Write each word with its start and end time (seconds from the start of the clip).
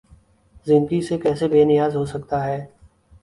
زندگی 0.67 1.01
سے 1.01 1.17
کیسے 1.17 1.47
بے 1.47 1.63
نیاز 1.65 1.95
ہو 1.95 2.05
سکتا 2.05 2.43
ہے؟ 2.45 2.59